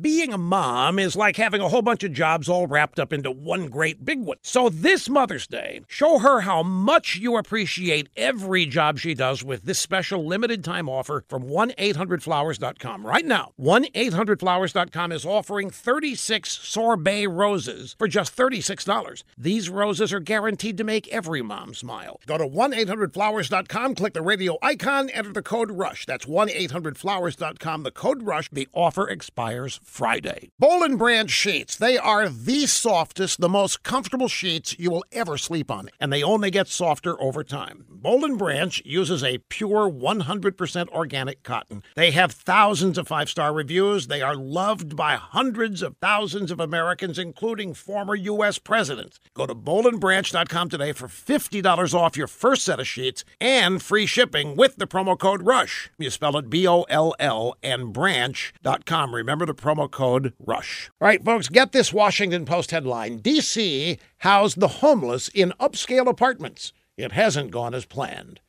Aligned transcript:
Being 0.00 0.32
a 0.32 0.38
mom 0.38 0.98
is 0.98 1.16
like 1.16 1.36
having 1.36 1.60
a 1.60 1.68
whole 1.68 1.82
bunch 1.82 2.04
of 2.04 2.12
jobs 2.12 2.48
all 2.48 2.66
wrapped 2.66 2.98
up 2.98 3.12
into 3.12 3.30
one 3.30 3.68
great 3.68 4.02
big 4.04 4.20
one. 4.20 4.38
So 4.40 4.68
this 4.68 5.10
Mother's 5.10 5.46
Day, 5.46 5.82
show 5.88 6.20
her 6.20 6.40
how 6.40 6.62
much 6.62 7.16
you 7.16 7.36
appreciate 7.36 8.08
every 8.16 8.64
job 8.66 8.98
she 8.98 9.14
does 9.14 9.44
with 9.44 9.64
this 9.64 9.78
special 9.80 10.24
limited 10.24 10.64
time 10.64 10.88
offer 10.88 11.24
from 11.28 11.42
1-800-Flowers.com. 11.42 13.04
Right 13.04 13.26
now, 13.26 13.52
1-800-Flowers.com 13.60 15.12
is 15.12 15.26
offering 15.26 15.68
36 15.68 16.50
sorbet 16.62 17.26
roses 17.26 17.96
for 17.98 18.08
just 18.08 18.34
$36. 18.34 19.24
These 19.36 19.68
roses 19.68 20.12
are 20.12 20.20
guaranteed 20.20 20.78
to 20.78 20.84
make 20.84 21.08
every 21.08 21.42
mom 21.42 21.74
smile. 21.74 22.20
Go 22.26 22.38
to 22.38 22.46
1-800-Flowers.com, 22.46 23.96
click 23.96 24.14
the 24.14 24.22
radio 24.22 24.56
icon, 24.62 25.10
enter 25.10 25.32
the 25.32 25.42
code 25.42 25.72
RUSH. 25.72 26.06
That's 26.06 26.24
1-800-Flowers.com, 26.24 27.82
the 27.82 27.90
code 27.90 28.22
RUSH. 28.22 28.48
The 28.50 28.68
offer 28.72 29.06
expires 29.08 29.80
Friday. 29.90 30.50
Boll 30.58 30.84
and 30.84 30.96
Branch 30.96 31.28
sheets. 31.28 31.76
They 31.76 31.98
are 31.98 32.28
the 32.28 32.66
softest, 32.66 33.40
the 33.40 33.48
most 33.48 33.82
comfortable 33.82 34.28
sheets 34.28 34.78
you 34.78 34.90
will 34.90 35.04
ever 35.10 35.36
sleep 35.36 35.70
on, 35.70 35.90
and 35.98 36.12
they 36.12 36.22
only 36.22 36.50
get 36.50 36.68
softer 36.68 37.20
over 37.20 37.42
time. 37.42 37.84
Boll 37.88 38.24
and 38.24 38.38
Branch 38.38 38.80
uses 38.86 39.22
a 39.22 39.38
pure 39.48 39.90
100% 39.90 40.88
organic 40.88 41.42
cotton. 41.42 41.82
They 41.96 42.12
have 42.12 42.32
thousands 42.32 42.96
of 42.96 43.08
five-star 43.08 43.52
reviews. 43.52 44.06
They 44.06 44.22
are 44.22 44.36
loved 44.36 44.96
by 44.96 45.16
hundreds 45.16 45.82
of 45.82 45.96
thousands 46.00 46.50
of 46.50 46.60
Americans, 46.60 47.18
including 47.18 47.74
former 47.74 48.14
U.S. 48.14 48.58
presidents. 48.58 49.18
Go 49.34 49.44
to 49.44 49.54
bollandbranch.com 49.54 50.68
today 50.70 50.92
for 50.92 51.08
$50 51.08 51.94
off 51.94 52.16
your 52.16 52.26
first 52.28 52.64
set 52.64 52.80
of 52.80 52.88
sheets 52.88 53.24
and 53.40 53.82
free 53.82 54.06
shipping 54.06 54.56
with 54.56 54.76
the 54.76 54.86
promo 54.86 55.18
code 55.18 55.42
RUSH. 55.42 55.90
You 55.98 56.10
spell 56.10 56.38
it 56.38 56.48
B-O-L-L 56.48 57.56
and 57.62 57.92
branch.com. 57.92 59.14
Remember 59.14 59.44
the 59.44 59.54
promo 59.80 59.90
code 59.90 60.32
RUSH. 60.44 60.90
All 61.00 61.06
right, 61.06 61.24
folks, 61.24 61.48
get 61.48 61.72
this 61.72 61.92
Washington 61.92 62.44
Post 62.44 62.70
headline. 62.70 63.18
D.C. 63.18 63.98
housed 64.18 64.60
the 64.60 64.68
homeless 64.68 65.28
in 65.28 65.52
upscale 65.60 66.08
apartments. 66.08 66.72
It 66.96 67.12
hasn't 67.12 67.50
gone 67.50 67.74
as 67.74 67.84
planned. 67.86 68.40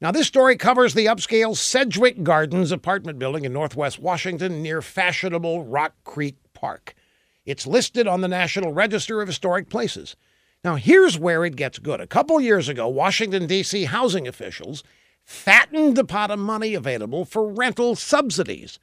Now, 0.00 0.10
this 0.10 0.26
story 0.26 0.56
covers 0.56 0.94
the 0.94 1.06
upscale 1.06 1.56
Sedgwick 1.56 2.24
Gardens 2.24 2.72
apartment 2.72 3.18
building 3.18 3.44
in 3.44 3.52
northwest 3.52 4.00
Washington 4.00 4.62
near 4.62 4.82
fashionable 4.82 5.64
Rock 5.64 5.94
Creek 6.02 6.36
Park. 6.54 6.94
It's 7.46 7.66
listed 7.66 8.08
on 8.08 8.20
the 8.20 8.28
National 8.28 8.72
Register 8.72 9.20
of 9.20 9.28
Historic 9.28 9.68
Places. 9.68 10.16
Now, 10.64 10.76
here's 10.76 11.18
where 11.18 11.44
it 11.44 11.56
gets 11.56 11.78
good. 11.78 12.00
A 12.00 12.06
couple 12.06 12.40
years 12.40 12.68
ago, 12.68 12.88
Washington, 12.88 13.46
D.C. 13.46 13.84
housing 13.84 14.26
officials 14.26 14.82
fattened 15.24 15.96
the 15.96 16.04
pot 16.04 16.32
of 16.32 16.38
money 16.38 16.74
available 16.74 17.24
for 17.24 17.48
rental 17.48 17.94
subsidies. 17.94 18.80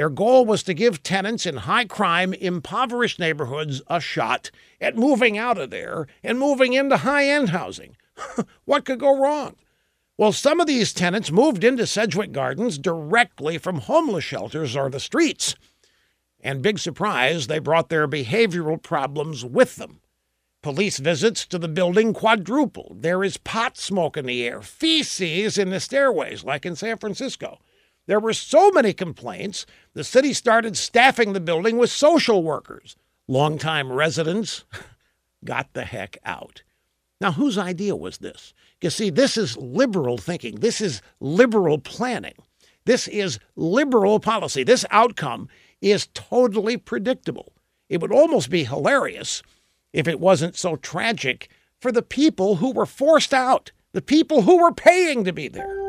Their 0.00 0.08
goal 0.08 0.46
was 0.46 0.62
to 0.62 0.72
give 0.72 1.02
tenants 1.02 1.44
in 1.44 1.58
high 1.58 1.84
crime, 1.84 2.32
impoverished 2.32 3.18
neighborhoods 3.18 3.82
a 3.86 4.00
shot 4.00 4.50
at 4.80 4.96
moving 4.96 5.36
out 5.36 5.58
of 5.58 5.68
there 5.68 6.06
and 6.22 6.38
moving 6.38 6.72
into 6.72 6.96
high 6.96 7.26
end 7.26 7.50
housing. 7.50 7.98
what 8.64 8.86
could 8.86 8.98
go 8.98 9.20
wrong? 9.20 9.56
Well, 10.16 10.32
some 10.32 10.58
of 10.58 10.66
these 10.66 10.94
tenants 10.94 11.30
moved 11.30 11.64
into 11.64 11.86
Sedgwick 11.86 12.32
Gardens 12.32 12.78
directly 12.78 13.58
from 13.58 13.80
homeless 13.80 14.24
shelters 14.24 14.74
or 14.74 14.88
the 14.88 15.00
streets. 15.00 15.54
And 16.40 16.62
big 16.62 16.78
surprise, 16.78 17.46
they 17.46 17.58
brought 17.58 17.90
their 17.90 18.08
behavioral 18.08 18.82
problems 18.82 19.44
with 19.44 19.76
them. 19.76 20.00
Police 20.62 20.96
visits 20.96 21.44
to 21.44 21.58
the 21.58 21.68
building 21.68 22.14
quadrupled. 22.14 23.02
There 23.02 23.22
is 23.22 23.36
pot 23.36 23.76
smoke 23.76 24.16
in 24.16 24.24
the 24.24 24.46
air, 24.46 24.62
feces 24.62 25.58
in 25.58 25.68
the 25.68 25.78
stairways, 25.78 26.42
like 26.42 26.64
in 26.64 26.74
San 26.74 26.96
Francisco. 26.96 27.58
There 28.10 28.18
were 28.18 28.32
so 28.32 28.72
many 28.72 28.92
complaints, 28.92 29.66
the 29.94 30.02
city 30.02 30.32
started 30.32 30.76
staffing 30.76 31.32
the 31.32 31.38
building 31.38 31.78
with 31.78 31.92
social 31.92 32.42
workers. 32.42 32.96
Longtime 33.28 33.92
residents 33.92 34.64
got 35.44 35.72
the 35.74 35.84
heck 35.84 36.18
out. 36.24 36.64
Now, 37.20 37.30
whose 37.30 37.56
idea 37.56 37.94
was 37.94 38.18
this? 38.18 38.52
You 38.82 38.90
see, 38.90 39.10
this 39.10 39.36
is 39.36 39.56
liberal 39.56 40.18
thinking. 40.18 40.56
This 40.56 40.80
is 40.80 41.02
liberal 41.20 41.78
planning. 41.78 42.34
This 42.84 43.06
is 43.06 43.38
liberal 43.54 44.18
policy. 44.18 44.64
This 44.64 44.84
outcome 44.90 45.48
is 45.80 46.08
totally 46.12 46.76
predictable. 46.76 47.52
It 47.88 48.00
would 48.00 48.10
almost 48.10 48.50
be 48.50 48.64
hilarious 48.64 49.40
if 49.92 50.08
it 50.08 50.18
wasn't 50.18 50.56
so 50.56 50.74
tragic 50.74 51.48
for 51.80 51.92
the 51.92 52.02
people 52.02 52.56
who 52.56 52.72
were 52.72 52.86
forced 52.86 53.32
out, 53.32 53.70
the 53.92 54.02
people 54.02 54.42
who 54.42 54.60
were 54.60 54.74
paying 54.74 55.22
to 55.22 55.32
be 55.32 55.46
there. 55.46 55.79